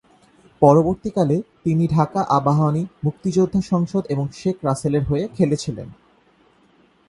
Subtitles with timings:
[0.61, 5.87] পরবর্তীকালে, তিনি ঢাকা আবাহনী, মুক্তিযোদ্ধা সংসদ এবং শেখ রাসেলের হয়ে খেলেছিলেন।